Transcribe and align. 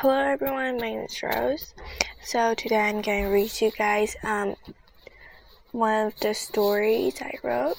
Hello 0.00 0.18
everyone, 0.18 0.76
my 0.76 0.90
name 0.90 1.00
is 1.00 1.22
Rose. 1.22 1.72
So 2.22 2.52
today 2.52 2.80
I'm 2.80 3.00
going 3.00 3.24
to 3.24 3.30
read 3.30 3.50
you 3.62 3.70
guys 3.70 4.14
um, 4.22 4.54
one 5.72 6.08
of 6.08 6.20
the 6.20 6.34
stories 6.34 7.22
I 7.22 7.38
wrote. 7.42 7.78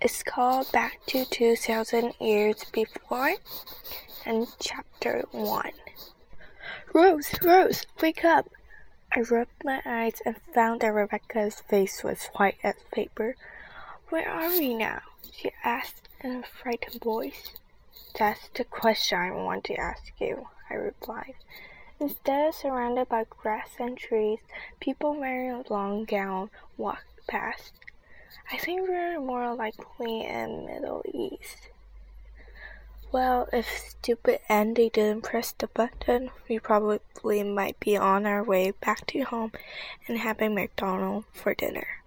It's 0.00 0.22
called 0.22 0.70
Back 0.70 1.04
to 1.06 1.24
2000 1.24 2.14
Years 2.20 2.62
Before 2.72 3.34
and 4.24 4.46
chapter 4.60 5.24
1. 5.32 5.70
Rose, 6.94 7.34
Rose, 7.42 7.86
wake 8.00 8.24
up! 8.24 8.48
I 9.10 9.22
rubbed 9.22 9.64
my 9.64 9.82
eyes 9.84 10.22
and 10.24 10.36
found 10.54 10.82
that 10.82 10.94
Rebecca's 10.94 11.60
face 11.68 12.04
was 12.04 12.30
white 12.36 12.58
as 12.62 12.76
paper. 12.92 13.34
Where 14.10 14.30
are 14.30 14.50
we 14.50 14.74
now? 14.74 15.00
she 15.32 15.50
asked 15.64 16.08
in 16.22 16.36
a 16.36 16.42
frightened 16.44 17.02
voice. 17.02 17.54
That's 18.16 18.48
the 18.54 18.62
question 18.62 19.18
I 19.18 19.32
want 19.32 19.64
to 19.64 19.74
ask 19.74 20.12
you. 20.20 20.46
I 20.72 20.76
replied. 20.76 21.34
Instead 22.00 22.48
of 22.48 22.54
surrounded 22.54 23.08
by 23.08 23.24
grass 23.28 23.76
and 23.78 23.96
trees, 23.96 24.38
people 24.80 25.14
wearing 25.14 25.62
long 25.68 26.04
gowns 26.04 26.50
walked 26.78 27.26
past. 27.26 27.74
I 28.50 28.56
think 28.56 28.88
we're 28.88 29.20
more 29.20 29.54
likely 29.54 30.24
in 30.24 30.64
Middle 30.64 31.02
East. 31.12 31.68
Well, 33.12 33.50
if 33.52 33.68
stupid 33.68 34.40
Andy 34.48 34.88
didn't 34.88 35.24
press 35.24 35.52
the 35.52 35.66
button, 35.66 36.30
we 36.48 36.58
probably 36.58 37.42
might 37.42 37.78
be 37.78 37.94
on 37.94 38.24
our 38.24 38.42
way 38.42 38.70
back 38.70 39.06
to 39.08 39.20
home 39.20 39.52
and 40.08 40.18
having 40.18 40.54
McDonald's 40.54 41.26
for 41.34 41.52
dinner. 41.52 42.02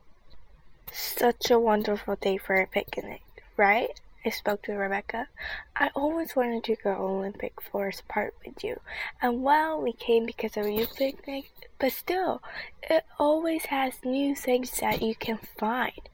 Such 0.92 1.52
a 1.52 1.60
wonderful 1.60 2.16
day 2.16 2.38
for 2.38 2.56
a 2.56 2.66
picnic, 2.66 3.22
right? 3.56 4.00
I 4.26 4.32
spoke 4.32 4.64
to 4.64 4.74
Rebecca. 4.74 5.28
I 5.76 5.92
always 5.94 6.36
wanted 6.36 6.64
to 6.64 6.76
go 6.76 6.96
Olympic 6.96 7.62
Forest 7.62 8.08
Park 8.08 8.34
with 8.44 8.64
you. 8.64 8.80
And 9.22 9.44
well, 9.44 9.80
we 9.80 9.94
came 9.94 10.26
because 10.26 10.58
of 10.58 10.68
your 10.68 10.88
picnic, 10.88 11.52
but 11.78 11.92
still, 11.92 12.42
it 12.82 13.06
always 13.20 13.66
has 13.66 14.04
new 14.04 14.36
things 14.36 14.72
that 14.80 15.04
you 15.04 15.14
can 15.14 15.38
find. 15.38 16.10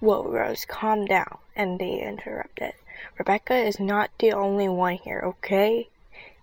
Whoa, 0.00 0.22
Rose, 0.26 0.64
calm 0.64 1.04
down, 1.04 1.36
Andy 1.54 1.98
interrupted. 2.00 2.72
Rebecca 3.18 3.54
is 3.54 3.78
not 3.78 4.10
the 4.18 4.32
only 4.32 4.70
one 4.70 4.94
here, 4.94 5.20
okay? 5.24 5.88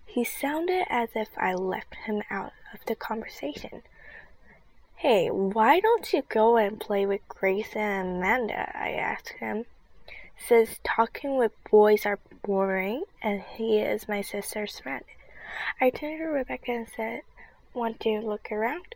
He 0.06 0.24
sounded 0.24 0.86
as 0.92 1.10
if 1.16 1.30
I 1.38 1.56
left 1.56 1.96
him 1.96 2.22
out 2.30 2.54
of 2.72 2.86
the 2.86 2.94
conversation. 2.94 3.82
Hey, 4.96 5.32
why 5.32 5.80
don't 5.80 6.14
you 6.14 6.22
go 6.30 6.58
and 6.58 6.80
play 6.80 7.08
with 7.08 7.28
Grace 7.28 7.76
and 7.76 8.18
Amanda? 8.18 8.72
I 8.78 8.92
asked 8.92 9.30
him 9.40 9.66
says 10.48 10.80
talking 10.84 11.38
with 11.38 11.52
boys 11.70 12.06
are 12.06 12.20
boring 12.44 13.04
and 13.22 13.42
he 13.42 13.80
is 13.80 14.08
my 14.08 14.22
sister's 14.22 14.80
friend. 14.80 15.04
I 15.80 15.90
turned 15.90 16.20
to 16.20 16.26
Rebecca 16.26 16.72
and 16.72 16.88
said, 16.96 17.22
Want 17.74 18.00
to 18.02 18.20
look 18.20 18.52
around? 18.52 18.96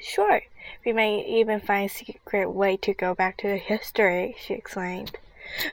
Sure. 0.00 0.42
We 0.84 0.92
may 0.92 1.24
even 1.24 1.60
find 1.60 1.90
a 1.90 1.92
secret 1.92 2.50
way 2.50 2.76
to 2.78 2.94
go 2.94 3.14
back 3.14 3.36
to 3.38 3.48
the 3.48 3.56
history, 3.56 4.34
she 4.38 4.54
exclaimed. 4.54 5.18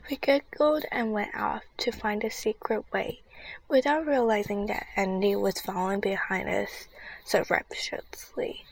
We 0.10 0.18
giggled 0.18 0.86
and 0.92 1.14
went 1.14 1.34
off 1.34 1.64
to 1.78 1.92
find 1.92 2.24
a 2.24 2.30
secret 2.30 2.84
way, 2.92 3.22
without 3.68 4.06
realizing 4.06 4.66
that 4.68 4.86
Andy 4.96 5.36
was 5.36 5.62
following 5.62 6.02
behind 6.02 6.50
us 6.50 6.88
surreptitiously. 7.24 8.66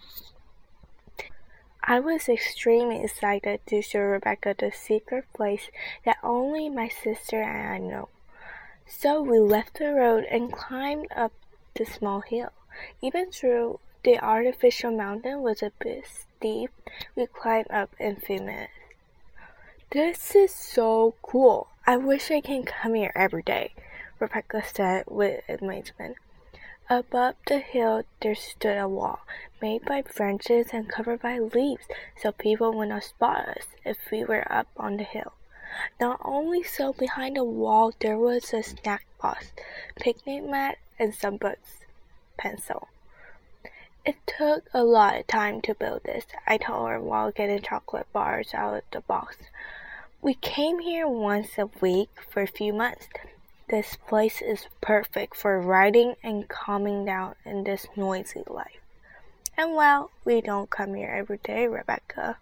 I 1.92 2.00
was 2.00 2.30
extremely 2.30 3.04
excited 3.04 3.66
to 3.66 3.82
show 3.82 4.02
Rebecca 4.02 4.54
the 4.56 4.72
secret 4.72 5.26
place 5.34 5.72
that 6.06 6.20
only 6.22 6.70
my 6.70 6.88
sister 6.88 7.42
and 7.42 7.68
I 7.68 7.78
know. 7.80 8.10
So 8.86 9.24
we 9.24 9.40
left 9.40 9.80
the 9.80 9.92
road 9.96 10.26
and 10.30 10.54
climbed 10.54 11.08
up 11.16 11.34
the 11.74 11.86
small 11.86 12.22
hill. 12.22 12.52
Even 13.02 13.32
though 13.42 13.80
the 14.04 14.20
artificial 14.20 14.92
mountain 14.92 15.42
was 15.42 15.64
a 15.64 15.72
bit 15.80 16.06
steep, 16.06 16.70
we 17.16 17.26
climbed 17.26 17.72
up 17.72 17.96
in 18.00 18.18
a 18.18 18.20
few 18.20 18.38
minutes. 18.38 18.72
This 19.90 20.36
is 20.36 20.54
so 20.54 21.16
cool. 21.24 21.70
I 21.88 21.98
wish 21.98 22.30
I 22.30 22.42
can 22.42 22.66
come 22.66 22.94
here 22.94 23.12
every 23.16 23.42
day, 23.42 23.74
Rebecca 24.20 24.62
said 24.64 25.06
with 25.08 25.42
amazement. 25.50 26.18
Above 26.92 27.36
the 27.46 27.60
hill 27.60 28.02
there 28.20 28.34
stood 28.34 28.76
a 28.76 28.88
wall, 28.88 29.20
made 29.62 29.86
by 29.86 30.02
branches 30.02 30.70
and 30.74 30.90
covered 30.90 31.22
by 31.22 31.38
leaves, 31.38 31.86
so 32.18 32.32
people 32.32 32.74
would 32.74 32.90
not 32.90 33.04
spot 33.04 33.48
us 33.48 33.68
if 33.86 34.10
we 34.12 34.26
were 34.26 34.52
up 34.52 34.68
on 34.76 34.98
the 34.98 35.04
hill. 35.04 35.34
Not 36.00 36.20
only 36.26 36.64
so, 36.64 36.92
behind 36.92 37.36
the 37.36 37.44
wall 37.44 37.94
there 38.00 38.18
was 38.18 38.52
a 38.54 38.64
snack 38.64 39.06
box, 39.22 39.52
picnic 39.98 40.44
mat, 40.44 40.80
and 40.98 41.14
some 41.14 41.38
books, 41.38 41.86
pencil. 42.38 42.88
It 44.04 44.16
took 44.26 44.68
a 44.74 44.84
lot 44.84 45.16
of 45.16 45.28
time 45.28 45.62
to 45.62 45.76
build 45.76 46.06
this, 46.06 46.26
I 46.48 46.58
told 46.58 46.90
her 46.90 47.00
while 47.00 47.32
getting 47.32 47.62
chocolate 47.62 48.12
bars 48.12 48.56
out 48.56 48.74
of 48.74 48.84
the 48.92 49.02
box. 49.02 49.38
We 50.24 50.34
came 50.34 50.80
here 50.80 51.08
once 51.08 51.56
a 51.60 51.68
week 51.68 52.10
for 52.32 52.42
a 52.42 52.48
few 52.48 52.74
months. 52.74 53.08
This 53.70 53.98
place 54.08 54.42
is 54.42 54.66
perfect 54.82 55.36
for 55.36 55.62
writing 55.62 56.16
and 56.24 56.50
calming 56.50 57.06
down 57.06 57.36
in 57.46 57.64
this 57.64 57.86
noisy 57.96 58.42
life. 58.48 58.82
And 59.56 59.76
well, 59.76 60.10
we 60.26 60.42
don't 60.42 60.72
come 60.72 60.96
here 60.96 61.12
every 61.12 61.38
day, 61.38 61.68
Rebecca. 61.68 62.38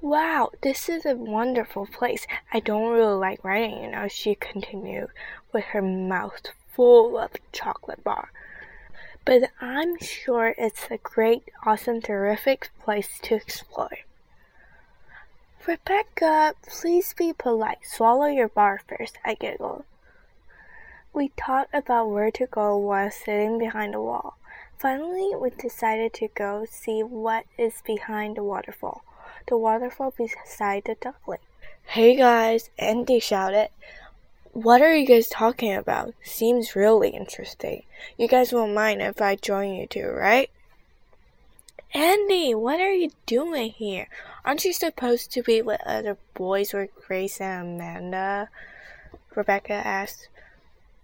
Wow, 0.00 0.52
this 0.60 0.88
is 0.88 1.04
a 1.04 1.16
wonderful 1.16 1.86
place. 1.86 2.24
I 2.52 2.60
don't 2.60 2.92
really 2.92 3.14
like 3.16 3.42
writing, 3.42 3.82
you 3.82 3.90
know, 3.90 4.06
she 4.06 4.36
continued 4.36 5.08
with 5.52 5.64
her 5.64 5.82
mouth 5.82 6.46
full 6.70 7.18
of 7.18 7.32
chocolate 7.50 8.04
bar. 8.04 8.30
But 9.24 9.50
I'm 9.60 9.98
sure 9.98 10.54
it's 10.56 10.86
a 10.88 10.98
great, 10.98 11.42
awesome, 11.64 12.00
terrific 12.00 12.70
place 12.78 13.18
to 13.22 13.34
explore. 13.34 14.05
Rebecca, 15.66 16.54
please 16.64 17.12
be 17.12 17.32
polite. 17.32 17.78
Swallow 17.82 18.26
your 18.26 18.48
bar 18.48 18.80
first, 18.86 19.18
I 19.24 19.34
giggled. 19.34 19.82
We 21.12 21.32
talked 21.36 21.74
about 21.74 22.08
where 22.08 22.30
to 22.30 22.46
go 22.46 22.76
while 22.76 23.10
sitting 23.10 23.58
behind 23.58 23.94
the 23.94 24.00
wall. 24.00 24.38
Finally, 24.78 25.32
we 25.34 25.50
decided 25.50 26.12
to 26.14 26.28
go 26.28 26.66
see 26.70 27.02
what 27.02 27.46
is 27.58 27.82
behind 27.84 28.36
the 28.36 28.44
waterfall. 28.44 29.02
The 29.48 29.56
waterfall 29.56 30.14
beside 30.16 30.84
the 30.84 30.94
duckling. 31.00 31.40
Hey 31.84 32.14
guys, 32.14 32.70
Andy 32.78 33.18
shouted. 33.18 33.70
What 34.52 34.82
are 34.82 34.94
you 34.94 35.06
guys 35.06 35.28
talking 35.28 35.74
about? 35.74 36.14
Seems 36.22 36.76
really 36.76 37.10
interesting. 37.10 37.82
You 38.16 38.28
guys 38.28 38.52
won't 38.52 38.74
mind 38.74 39.02
if 39.02 39.20
I 39.20 39.34
join 39.34 39.74
you 39.74 39.88
too, 39.88 40.10
right? 40.10 40.48
Andy, 41.94 42.54
what 42.54 42.80
are 42.80 42.92
you 42.92 43.10
doing 43.26 43.70
here? 43.70 44.08
Aren't 44.44 44.64
you 44.64 44.72
supposed 44.72 45.30
to 45.32 45.42
be 45.42 45.62
with 45.62 45.80
other 45.86 46.18
boys 46.34 46.72
with 46.72 46.90
Grace 47.06 47.40
and 47.40 47.76
Amanda? 47.76 48.48
Rebecca 49.34 49.74
asked. 49.74 50.28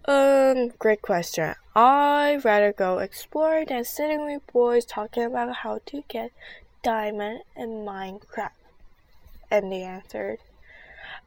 Um, 0.05 0.69
great 0.79 1.01
question. 1.01 1.55
I'd 1.75 2.43
rather 2.43 2.73
go 2.73 2.99
explore 2.99 3.65
than 3.65 3.85
sitting 3.85 4.25
with 4.25 4.45
boys 4.51 4.85
talking 4.85 5.23
about 5.23 5.55
how 5.57 5.79
to 5.85 6.03
get 6.07 6.31
diamond 6.83 7.43
in 7.55 7.85
Minecraft. 7.85 8.51
Andy 9.49 9.83
answered. 9.83 10.39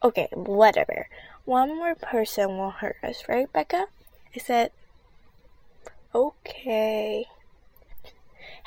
Okay, 0.02 0.28
whatever. 0.32 1.08
One 1.46 1.76
more 1.76 1.94
person 1.94 2.58
won't 2.58 2.76
hurt 2.76 2.96
us, 3.02 3.24
right, 3.28 3.50
Becca? 3.52 3.86
I 4.34 4.38
said. 4.38 4.72
Okay. 6.14 7.26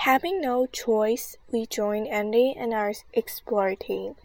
Having 0.04 0.40
no 0.40 0.66
choice, 0.66 1.36
we 1.52 1.66
joined 1.66 2.08
Andy 2.08 2.56
and 2.58 2.74
our 2.74 2.94
Explore 3.12 3.76
team, 3.76 4.16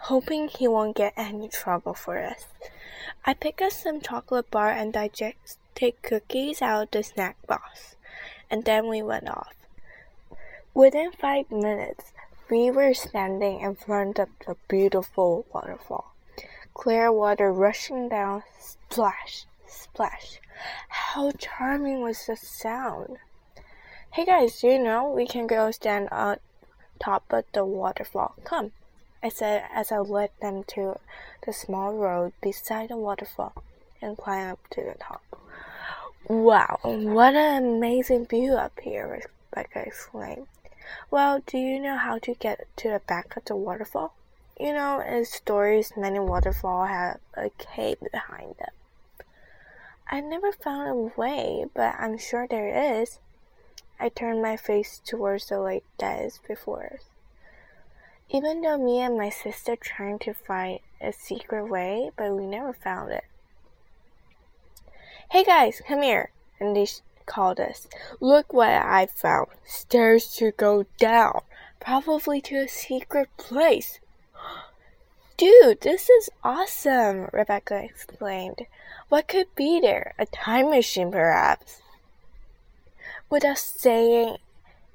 hoping 0.00 0.48
he 0.48 0.68
won't 0.68 0.98
get 0.98 1.14
any 1.16 1.48
trouble 1.48 1.94
for 1.94 2.18
us. 2.18 2.44
I 3.24 3.32
picked 3.32 3.62
up 3.62 3.72
some 3.72 4.02
chocolate 4.02 4.50
bar 4.50 4.68
and 4.68 4.92
digested 4.92 6.02
cookies 6.02 6.60
out 6.60 6.82
of 6.82 6.90
the 6.90 7.02
snack 7.02 7.38
box, 7.46 7.96
and 8.50 8.66
then 8.66 8.86
we 8.86 9.00
went 9.00 9.30
off. 9.30 9.54
Within 10.74 11.10
five 11.10 11.50
minutes, 11.50 12.12
we 12.50 12.70
were 12.70 12.92
standing 12.92 13.60
in 13.60 13.76
front 13.76 14.18
of 14.18 14.28
the 14.46 14.56
beautiful 14.68 15.46
waterfall. 15.54 16.12
Clear 16.74 17.10
water 17.10 17.50
rushing 17.50 18.10
down, 18.10 18.42
splash, 18.60 19.46
splash. 19.66 20.38
How 20.88 21.32
charming 21.32 22.02
was 22.02 22.26
the 22.26 22.36
sound! 22.36 23.16
Hey 24.14 24.24
guys, 24.24 24.60
do 24.60 24.68
you 24.68 24.78
know 24.78 25.10
we 25.10 25.26
can 25.26 25.48
go 25.48 25.72
stand 25.72 26.08
on 26.12 26.36
top 27.00 27.24
of 27.32 27.46
the 27.52 27.64
waterfall? 27.64 28.36
Come, 28.44 28.70
I 29.24 29.28
said 29.28 29.64
as 29.74 29.90
I 29.90 29.98
led 29.98 30.30
them 30.40 30.62
to 30.68 31.00
the 31.44 31.52
small 31.52 31.94
road 31.94 32.32
beside 32.40 32.90
the 32.90 32.96
waterfall 32.96 33.64
and 34.00 34.16
climbed 34.16 34.52
up 34.52 34.60
to 34.70 34.82
the 34.82 34.94
top. 35.00 35.24
Wow, 36.28 36.78
what 36.84 37.34
an 37.34 37.64
amazing 37.64 38.26
view 38.26 38.52
up 38.52 38.78
here, 38.80 39.20
Rebecca 39.52 39.80
exclaimed. 39.80 40.46
Well, 41.10 41.42
do 41.44 41.58
you 41.58 41.80
know 41.80 41.96
how 41.96 42.18
to 42.20 42.34
get 42.34 42.68
to 42.76 42.90
the 42.90 43.00
back 43.00 43.36
of 43.36 43.46
the 43.46 43.56
waterfall? 43.56 44.14
You 44.60 44.74
know, 44.74 45.00
in 45.00 45.24
stories, 45.24 45.92
many 45.96 46.20
waterfalls 46.20 46.88
have 46.88 47.18
a 47.36 47.50
cave 47.58 47.98
behind 48.12 48.54
them. 48.60 49.26
I 50.08 50.20
never 50.20 50.52
found 50.52 50.88
a 50.88 51.20
way, 51.20 51.66
but 51.74 51.96
I'm 51.98 52.16
sure 52.16 52.46
there 52.46 53.00
is. 53.02 53.18
I 53.98 54.08
turned 54.08 54.42
my 54.42 54.56
face 54.56 55.00
towards 55.04 55.48
the 55.48 55.60
lake 55.60 55.84
that 55.98 56.20
is 56.22 56.40
before 56.46 56.90
us. 56.92 57.04
Even 58.28 58.62
though 58.62 58.78
me 58.78 59.00
and 59.00 59.16
my 59.16 59.30
sister 59.30 59.76
tried 59.76 60.20
to 60.22 60.34
find 60.34 60.80
a 61.00 61.12
secret 61.12 61.68
way, 61.68 62.10
but 62.16 62.34
we 62.34 62.46
never 62.46 62.72
found 62.72 63.12
it. 63.12 63.24
Hey 65.30 65.44
guys, 65.44 65.80
come 65.86 66.02
here! 66.02 66.30
And 66.58 66.74
they 66.74 66.86
called 67.26 67.60
us. 67.60 67.88
Look 68.20 68.52
what 68.52 68.70
I 68.70 69.06
found. 69.06 69.48
Stairs 69.64 70.34
to 70.36 70.52
go 70.52 70.86
down. 70.98 71.42
Probably 71.80 72.40
to 72.42 72.56
a 72.56 72.68
secret 72.68 73.28
place. 73.36 74.00
Dude, 75.36 75.80
this 75.80 76.08
is 76.08 76.30
awesome, 76.42 77.28
Rebecca 77.32 77.82
exclaimed. 77.82 78.66
What 79.08 79.28
could 79.28 79.54
be 79.54 79.80
there? 79.80 80.14
A 80.18 80.26
time 80.26 80.70
machine, 80.70 81.10
perhaps. 81.10 81.82
Without 83.30 83.58
saying 83.58 84.36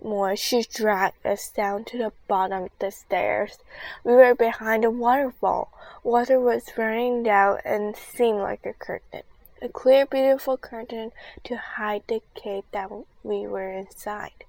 more, 0.01 0.35
she 0.35 0.63
dragged 0.63 1.25
us 1.25 1.49
down 1.49 1.83
to 1.85 1.97
the 1.97 2.13
bottom 2.27 2.63
of 2.63 2.71
the 2.79 2.91
stairs. 2.91 3.57
We 4.03 4.13
were 4.13 4.35
behind 4.35 4.85
a 4.85 4.89
waterfall. 4.89 5.71
Water 6.03 6.39
was 6.39 6.77
running 6.77 7.23
down 7.23 7.59
and 7.65 7.95
seemed 7.95 8.39
like 8.39 8.65
a 8.65 8.73
curtain. 8.73 9.23
A 9.61 9.67
clear, 9.67 10.05
beautiful 10.05 10.55
curtain 10.57 11.11
to 11.43 11.57
hide 11.57 12.03
the 12.07 12.21
cave 12.33 12.63
that 12.71 12.89
we 13.23 13.45
were 13.45 13.71
inside. 13.71 14.45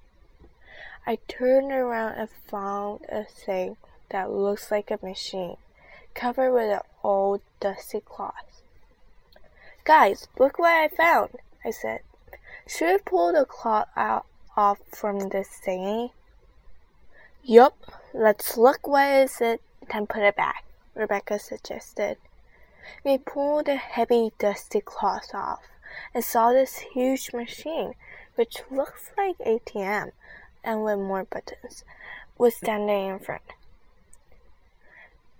I 1.05 1.17
turned 1.27 1.71
around 1.71 2.13
and 2.13 2.29
found 2.29 3.05
a 3.09 3.25
thing 3.25 3.75
that 4.09 4.31
looks 4.31 4.71
like 4.71 4.91
a 4.91 4.99
machine, 5.05 5.57
covered 6.13 6.53
with 6.53 6.71
an 6.71 6.81
old 7.03 7.41
dusty 7.59 7.99
cloth. 7.99 8.61
Guys, 9.83 10.27
look 10.37 10.59
what 10.59 10.71
I 10.71 10.87
found, 10.87 11.31
I 11.65 11.71
said. 11.71 12.01
Should 12.73 12.87
I 12.87 12.97
pull 12.99 13.33
the 13.33 13.43
cloth 13.43 13.89
out 13.97 14.25
off 14.55 14.79
from 14.91 15.27
this 15.27 15.59
thingy? 15.61 16.11
Yup, 17.43 17.75
let's 18.13 18.55
look 18.55 18.87
what 18.87 19.11
is 19.11 19.41
it, 19.41 19.61
then 19.91 20.07
put 20.07 20.23
it 20.23 20.37
back, 20.37 20.63
Rebecca 20.95 21.37
suggested. 21.37 22.17
We 23.03 23.17
pulled 23.17 23.65
the 23.65 23.75
heavy, 23.75 24.31
dusty 24.39 24.79
cloth 24.79 25.35
off 25.35 25.63
and 26.13 26.23
saw 26.23 26.53
this 26.53 26.77
huge 26.77 27.33
machine, 27.33 27.95
which 28.35 28.61
looks 28.71 29.11
like 29.17 29.37
ATM 29.39 30.13
and 30.63 30.85
with 30.85 30.99
more 30.99 31.25
buttons, 31.25 31.83
was 32.37 32.55
standing 32.55 33.09
in 33.09 33.19
front. 33.19 33.43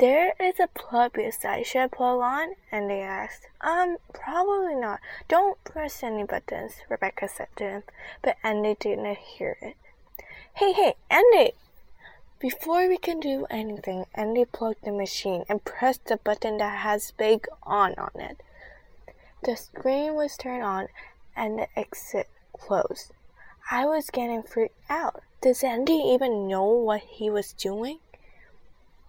There 0.02 0.34
is 0.40 0.60
a 0.60 0.66
plug 0.66 1.14
beside. 1.14 1.68
Should 1.68 1.82
I 1.82 1.88
plug 1.88 2.22
on? 2.22 2.56
Andy 2.72 3.02
asked. 3.02 3.46
Um, 3.62 3.98
probably 4.12 4.74
not. 4.74 5.00
Don't 5.28 5.64
press 5.64 6.02
any 6.02 6.24
buttons, 6.24 6.74
Rebecca 6.90 7.28
said 7.28 7.50
to 7.58 7.64
him, 7.66 7.84
but 8.24 8.38
Andy 8.44 8.76
didn't 8.80 9.16
hear 9.20 9.58
it. 9.62 9.78
Hey, 10.56 10.72
hey, 10.72 10.96
Andy! 11.12 11.52
Before 12.40 12.90
we 12.90 12.98
can 12.98 13.20
do 13.20 13.46
anything, 13.52 14.08
Andy 14.16 14.44
plugged 14.44 14.86
the 14.86 14.92
machine 14.92 15.46
and 15.48 15.64
pressed 15.64 16.06
the 16.06 16.18
button 16.18 16.58
that 16.58 16.80
has 16.80 17.12
big 17.12 17.46
on 17.62 17.94
on 18.00 18.20
it. 18.20 18.42
The 19.44 19.56
screen 19.56 20.16
was 20.16 20.36
turned 20.36 20.64
on 20.64 20.88
and 21.36 21.60
the 21.60 21.68
exit 21.78 22.28
closed. 22.54 23.12
I 23.70 23.86
was 23.86 24.10
getting 24.10 24.42
freaked 24.42 24.82
out. 24.90 25.22
Does 25.42 25.64
Andy 25.64 25.94
even 25.94 26.48
know 26.48 26.66
what 26.66 27.02
he 27.02 27.30
was 27.30 27.54
doing? 27.54 28.00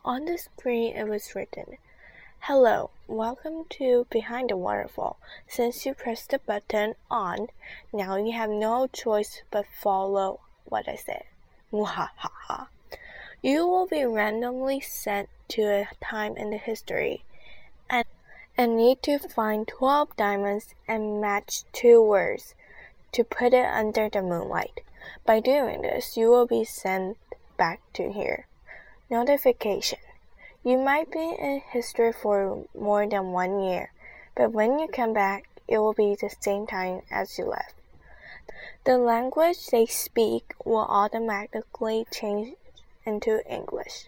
On 0.04 0.24
the 0.24 0.36
screen 0.36 0.96
it 0.96 1.06
was 1.06 1.36
written, 1.36 1.78
Hello, 2.40 2.90
welcome 3.06 3.66
to 3.70 4.08
Behind 4.10 4.50
the 4.50 4.56
Waterfall. 4.56 5.16
Since 5.46 5.86
you 5.86 5.94
pressed 5.94 6.30
the 6.30 6.40
button 6.40 6.96
on, 7.08 7.50
now 7.92 8.16
you 8.16 8.32
have 8.32 8.50
no 8.50 8.88
choice 8.88 9.42
but 9.52 9.64
follow 9.80 10.40
what 10.64 10.88
I 10.88 10.96
said. 10.96 11.22
Mwahaha. 11.72 12.66
You 13.42 13.68
will 13.68 13.86
be 13.86 14.04
randomly 14.04 14.80
sent 14.80 15.28
to 15.50 15.62
a 15.62 15.88
time 16.02 16.36
in 16.36 16.50
the 16.50 16.56
history 16.56 17.22
and, 17.88 18.04
and 18.58 18.76
need 18.76 19.04
to 19.04 19.20
find 19.20 19.68
12 19.68 20.16
diamonds 20.16 20.74
and 20.88 21.20
match 21.20 21.62
two 21.72 22.02
words 22.02 22.56
to 23.12 23.22
put 23.22 23.54
it 23.54 23.66
under 23.66 24.08
the 24.08 24.20
moonlight. 24.20 24.80
By 25.24 25.38
doing 25.38 25.82
this, 25.82 26.16
you 26.16 26.28
will 26.28 26.48
be 26.48 26.64
sent 26.64 27.18
back 27.56 27.80
to 27.92 28.10
here. 28.10 28.48
Notification. 29.12 29.98
You 30.64 30.78
might 30.78 31.10
be 31.10 31.36
in 31.38 31.60
history 31.68 32.14
for 32.14 32.64
more 32.74 33.06
than 33.06 33.32
one 33.32 33.60
year, 33.60 33.92
but 34.34 34.52
when 34.52 34.78
you 34.78 34.88
come 34.88 35.12
back, 35.12 35.50
it 35.68 35.76
will 35.76 35.92
be 35.92 36.14
the 36.14 36.34
same 36.40 36.66
time 36.66 37.02
as 37.10 37.36
you 37.36 37.44
left. 37.44 37.74
The 38.84 38.96
language 38.96 39.66
they 39.66 39.84
speak 39.84 40.54
will 40.64 40.86
automatically 40.88 42.06
change 42.10 42.56
into 43.04 43.46
English. 43.46 44.06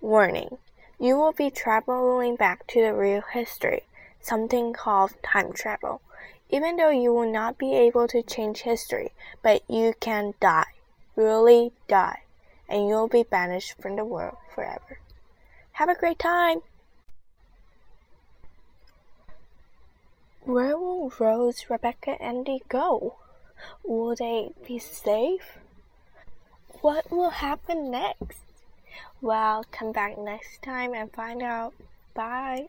Warning. 0.00 0.56
You 0.98 1.18
will 1.18 1.32
be 1.32 1.50
traveling 1.50 2.36
back 2.36 2.66
to 2.68 2.80
the 2.80 2.94
real 2.94 3.20
history, 3.20 3.82
something 4.22 4.72
called 4.72 5.12
time 5.22 5.52
travel. 5.52 6.00
Even 6.48 6.76
though 6.76 6.88
you 6.88 7.12
will 7.12 7.30
not 7.30 7.58
be 7.58 7.74
able 7.74 8.08
to 8.08 8.22
change 8.22 8.62
history, 8.62 9.12
but 9.42 9.60
you 9.68 9.92
can 10.00 10.32
die, 10.40 10.72
really 11.16 11.72
die 11.86 12.22
and 12.68 12.88
you'll 12.88 13.08
be 13.08 13.22
banished 13.22 13.74
from 13.80 13.96
the 13.96 14.04
world 14.04 14.36
forever. 14.54 15.00
Have 15.72 15.88
a 15.88 15.94
great 15.94 16.18
time! 16.18 16.60
Where 20.46 20.78
will 20.78 21.12
Rose, 21.18 21.66
Rebecca, 21.68 22.16
and 22.22 22.38
Andy 22.38 22.62
go? 22.68 23.16
Will 23.84 24.14
they 24.14 24.52
be 24.66 24.78
safe? 24.78 25.58
What 26.80 27.10
will 27.10 27.30
happen 27.30 27.90
next? 27.90 28.42
Well, 29.20 29.64
come 29.70 29.92
back 29.92 30.16
next 30.16 30.62
time 30.62 30.94
and 30.94 31.12
find 31.12 31.42
out. 31.42 31.74
Bye. 32.14 32.68